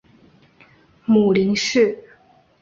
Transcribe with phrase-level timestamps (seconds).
[1.05, 1.95] 母林氏。